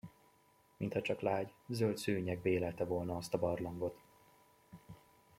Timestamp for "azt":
3.17-3.33